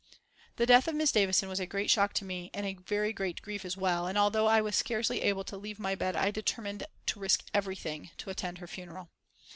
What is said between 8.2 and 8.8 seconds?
attend her